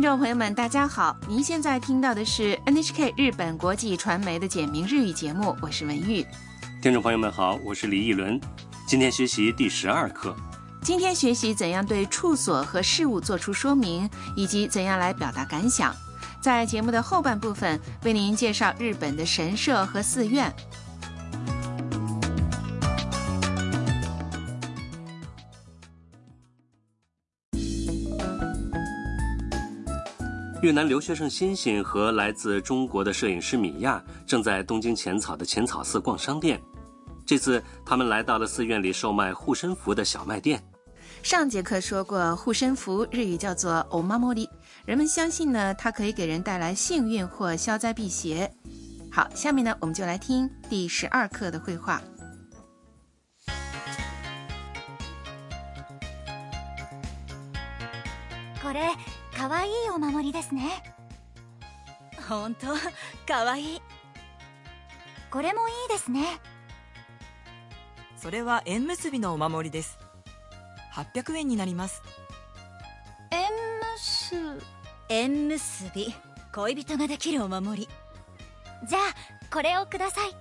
[0.00, 1.14] 听众朋友们，大家好！
[1.28, 6.24] 您现在听到的是 NHK 日本国际传媒的简明日语节目，我是文玉。
[6.80, 8.40] 听众朋友们好，我是李一伦。
[8.86, 10.34] 今天学习第十二课。
[10.80, 15.94] 今天学习怎样对处所和事物做出说明，以及怎样来表达感想。
[16.40, 20.50] 在节目的后半部分，为您介绍日本的神社和寺院。
[30.62, 36.60] 越南留学生欣欣和来自中国的摄影师米娅正在东京浅草的浅草寺逛商店。
[37.24, 40.62] 这次他们来到了寺院里售卖护身符的小卖店。
[41.22, 44.46] 上节课说过，护身符日语叫做 “omamori”，
[44.84, 48.52] 人们相信呢，它可以给人带来幸运或消灾辟邪。
[49.10, 52.02] 好，下面呢，我们就来听第十二课的绘画。
[58.62, 58.94] これ
[59.40, 60.82] 可愛いお守りですね。
[62.28, 62.66] 本当？
[63.26, 63.82] 可愛い。
[65.30, 66.38] これもいいですね。
[68.18, 69.98] それは縁結びのお守りです。
[70.92, 72.02] 800円になります。
[73.30, 73.48] 縁
[73.96, 74.62] 結
[75.08, 76.14] 縁結び。
[76.52, 77.88] 恋人ができるお守り。
[78.86, 79.02] じゃあ
[79.50, 80.36] これをください。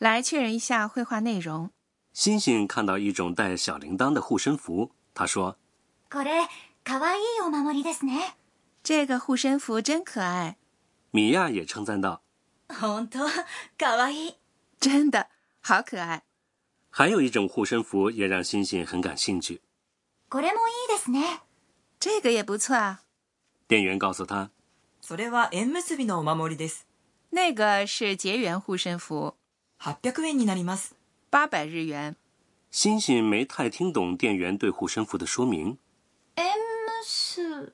[0.00, 1.68] 来确认一下绘画内容。
[2.14, 5.55] 欣欣看到一种带小铃铛的护身符，他说
[6.09, 6.47] これ
[6.83, 8.35] 可愛いお守りですね
[8.83, 10.55] 这个护身符真可爱，：“
[11.11, 12.21] 米娅也称赞道。
[12.67, 13.27] 本当
[13.77, 14.35] 可愛い
[14.79, 15.27] 真的
[15.61, 16.23] 好可爱。”
[16.89, 19.61] 还有一种护身符也让欣欣很感兴趣。
[20.29, 21.41] これもいいですね
[21.99, 23.01] 这个也不错啊。
[23.67, 24.49] 店员告诉他，
[25.01, 26.85] それは縁結びのお守りです
[27.31, 29.35] 那个是结缘护身符，
[29.79, 30.95] 800円になります
[31.29, 32.15] 八百日元。
[32.71, 35.77] 欣欣没太听懂店员对护身符的说明。
[36.35, 36.53] 縁
[37.03, 37.73] 結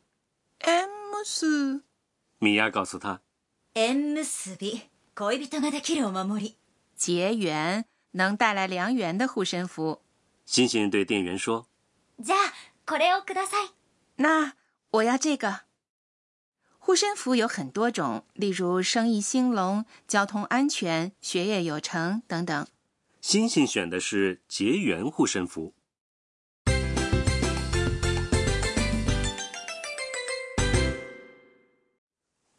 [0.59, 0.89] M
[1.25, 1.83] 四
[2.39, 3.19] 米娅告訴他，
[3.73, 6.57] 縁結び恋人ができるお守り
[6.95, 10.01] 结缘能带来良缘的护身符。
[10.45, 11.65] 欣欣对店员说
[12.19, 12.53] じゃあ
[12.85, 13.71] これをください
[14.17, 14.53] 那
[14.91, 15.61] 我要这个。
[16.77, 22.67] 护身符有很多种，例如生意兴隆、交通安全、学业有成等等。：“
[23.21, 25.73] 欣欣选的是结缘护身符。”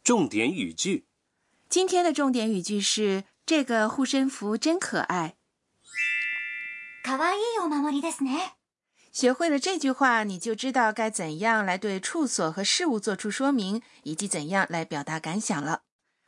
[0.03, 1.05] 重点语句：
[1.67, 5.35] 今天的重点语句是：这个护身符真可爱。
[7.03, 8.53] 可愛いお守りですね
[9.11, 15.83] 学会了这句话，你就知道该怎样来对处所和事物做出说明，以及怎样来表达感想了。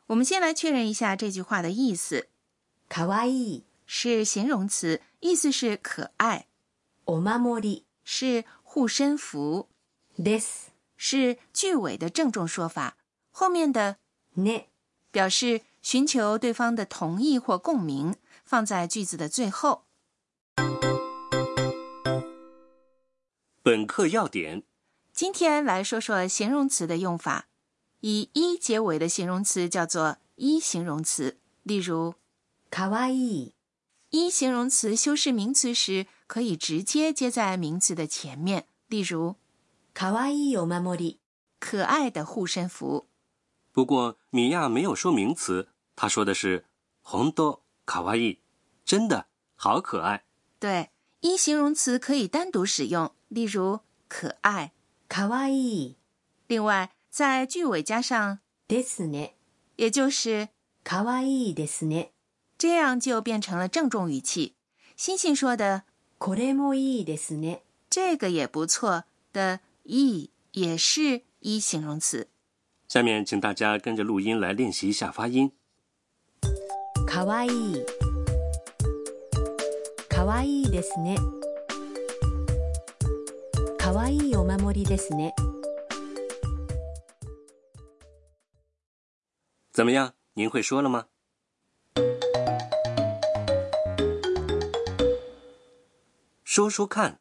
[0.07, 2.27] 我们先来确认一下这句话的意思，
[2.89, 6.47] かわいい 是形容词，意思是可爱，
[7.05, 9.67] お守り是护身符，
[10.17, 12.97] です是句尾的郑重说法。
[13.31, 13.97] 后面的
[14.35, 14.65] ね。
[15.09, 19.85] 表示寻求对方的同意或共鸣，放在句子的最后。
[23.63, 24.61] 本课要点：
[25.13, 27.47] 今天来说说形容词的用法。
[28.01, 31.39] 以“一”结尾的形容词叫做“一”形容词。
[31.63, 32.13] 例如，
[32.69, 33.53] かわいい
[34.11, 38.67] 一形容词修饰名词时，可以直接接在名词的前面。
[38.87, 39.35] 例如，
[39.93, 41.17] かわいいお守り
[41.59, 43.07] 可爱的护身符。
[43.73, 46.65] 不过米娅没有说名词，她说的是“
[47.01, 48.39] 红多卡哇伊”，
[48.85, 50.23] 真的好可爱。
[50.59, 54.71] 对，一形容词可以单独使用，例如可爱。
[55.09, 55.95] かわいい
[56.47, 59.35] 另外，在句尾加上ですね
[59.75, 60.49] 也就是
[60.83, 62.11] かわいいですね
[62.61, 64.55] 这样，就变成了郑重语气。
[64.95, 65.83] 欣欣说的
[66.17, 72.27] これもいいですね这个也不错的“いい”也是一形容词。
[72.87, 75.51] 下面请大家跟着录音来练习一下发音。
[77.05, 77.85] かわいい
[80.09, 81.15] かわいいですね
[83.77, 85.33] かわいいお守りですね
[89.71, 90.13] 怎么样？
[90.33, 91.05] 您会说了吗？
[96.51, 97.19] 说说看。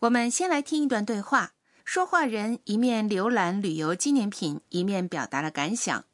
[0.00, 1.52] 我们先来听一段对话，
[1.84, 6.04] 说话人一面浏览旅游纪念品，一面表达了感想。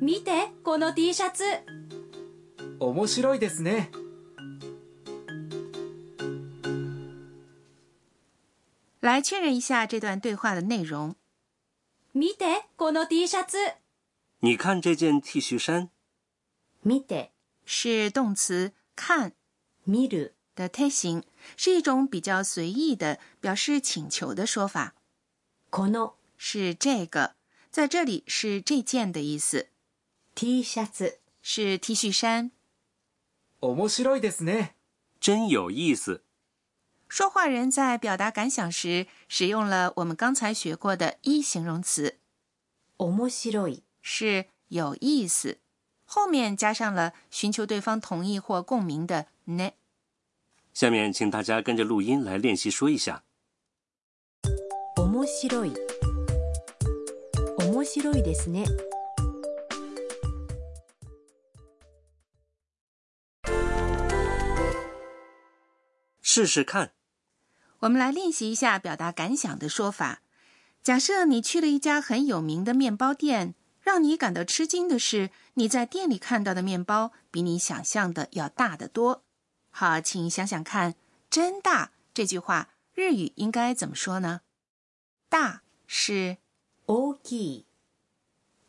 [0.00, 1.44] 見てこの T シャツ
[2.80, 3.90] 面白いですね
[9.00, 11.14] 来确认一下这段对话的内容。
[12.14, 13.56] 見てこの T シャツ
[14.40, 15.90] 你看这件 T 恤衫，
[16.84, 17.30] 見て、
[17.66, 19.32] 是动词看，
[19.86, 21.22] 見る、 的推形，
[21.56, 24.94] 是一种比较随意的表示请求的说法。
[25.70, 27.34] この是这个，
[27.70, 29.68] 在这里是这件的意思，
[30.34, 32.50] T シャツ、是 T 恤衫。
[33.60, 34.70] 面白いですね。
[35.20, 36.24] 真有意思。
[37.08, 42.18] 说话人在表达感想时，使用了我们刚才学过的一形容词，
[42.98, 43.28] 面白
[43.68, 45.58] い、是有意思，
[46.06, 49.70] 后面加上了寻求对方同意或共鸣的呢。
[50.72, 53.24] 下面请大家跟着录音来练习说一下。
[54.96, 55.72] 面白い。
[57.58, 58.64] 面白いですね。
[66.20, 66.92] 试试看。
[67.80, 70.22] 我们来练习一下表达感想的说法。
[70.82, 73.54] 假设你去了一家很有名的面包店，
[73.86, 79.24] 让你感到吃惊的是，你在店里看到的面包比你想象的要大得多。
[79.70, 80.94] 好，请想想看，“
[81.28, 84.42] 真大”这句话日语应该怎么说呢？
[85.28, 86.36] 大是
[86.86, 87.64] 大きい。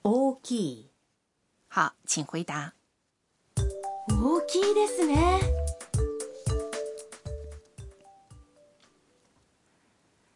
[0.02, 0.90] 大きい。
[1.68, 2.74] 好，请回答。
[4.08, 5.42] 大きいですね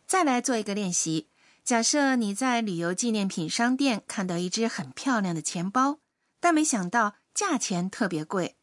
[0.06, 1.28] 再来做一个练习。
[1.64, 6.00] 假设你在旅游纪念品商店看到一只很漂亮的钱包，
[6.40, 8.56] 但没想到价钱特别贵，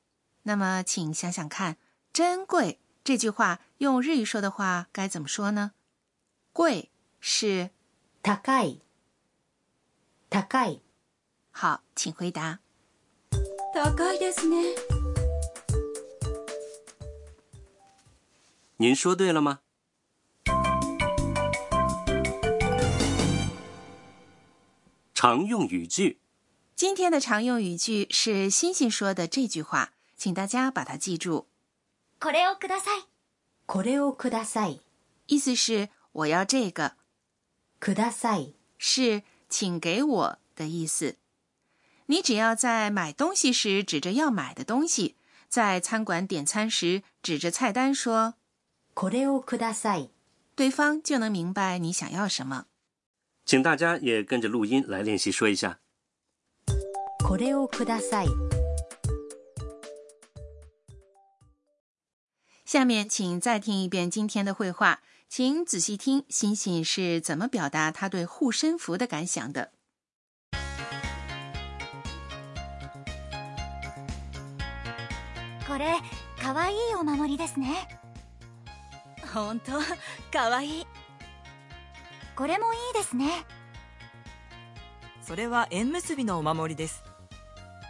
[0.44, 1.76] 那么请想想看，“
[2.12, 5.72] 真贵”这句话用日语说的话该怎么说呢？
[6.52, 6.90] 贵
[7.20, 7.70] 是
[8.22, 8.80] 高い。
[10.30, 10.80] 高い。
[11.50, 12.60] 好，请回答。
[13.74, 14.74] 高いですね
[18.76, 19.60] 您说对了吗？
[25.18, 26.18] 常用语句，
[26.74, 31.46] 今天的常用语句是欣欣说的这句话，请大家把它记住。
[32.20, 33.04] これをください
[33.66, 34.80] これをください。
[35.26, 36.92] 意思是我要这个，
[37.80, 38.54] ください。
[38.78, 41.16] 是请给我的意思。
[42.06, 45.16] 你只要在买东西时指着要买的东西，
[45.48, 48.34] 在餐馆点餐时指着菜单说
[48.94, 50.10] これをください。
[50.54, 52.66] 对方就能明白你想要什么。
[53.48, 55.78] 请大家也跟着录音来练习说一下。
[57.18, 58.28] これをください。
[62.64, 69.70] 下面请再听一遍今天的绘画，请仔细听欣欣是怎么表达他对护身符的感想的。
[75.66, 76.00] これ
[76.40, 77.88] かわいいお守りですね
[79.32, 79.72] 本当
[80.30, 80.86] かわいい
[82.39, 83.45] これもいいですね。
[85.21, 87.03] それは縁結びのお守りです。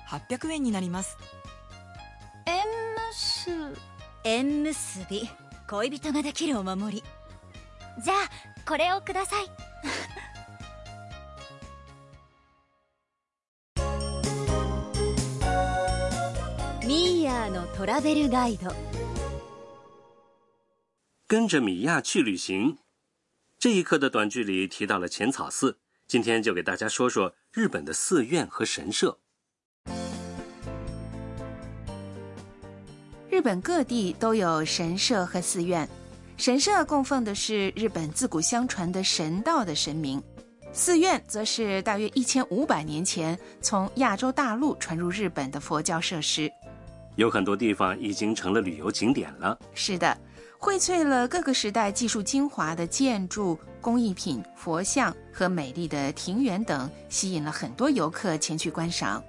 [0.08, 1.20] 800円になります。
[2.48, 2.64] 縁
[3.12, 3.78] 結
[4.24, 5.30] 縁結び。
[5.70, 7.04] 恋人ができるお守り。
[8.04, 8.18] じゃあ
[8.68, 9.46] これをください。
[16.88, 18.72] ミーヤーのトラベルガイド。
[21.28, 22.89] 跟着米娅去旅行。
[23.60, 29.20] 这一课的短剧里提到了浅草寺，今天就给大家说说日本的寺院和神社。
[33.30, 35.86] 日本各地都有神社和寺院，
[36.38, 40.24] 神社供奉的是日本自古相传的神道的神明，
[40.72, 46.50] 寺院则是大约一千五百年前从亚洲大陆传入日本的佛教设施。
[47.18, 49.60] 有很多地方已经成了旅游景点了。
[49.74, 50.18] 是的，
[50.60, 59.24] 荟萃了各个时代技术精华的建筑、工艺品、佛像和美丽的庭园等，吸引了很多游客前去观赏。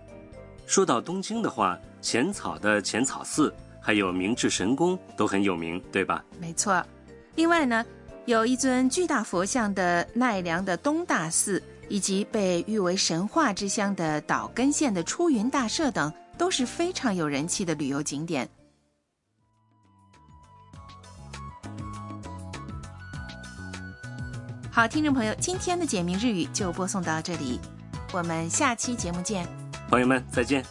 [0.66, 6.24] 说到东京的话，浅草的浅草寺，还有明治神宫都很有名，对吧？
[6.40, 6.84] 没错。
[7.36, 7.86] 另外呢，
[8.24, 18.48] 有一尊巨大佛像的奈良的东大寺，以及被誉为神话之乡的岛根县的出云大社等，都是非常有人气的旅游景点。
[24.72, 27.60] 好，听众朋友，今天的简明日语就播送到这里，
[28.12, 29.44] 我们下期节目见。
[29.88, 30.64] 朋友们，再见。